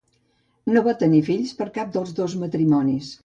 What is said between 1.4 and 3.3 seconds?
per cap dels dos matrimonis.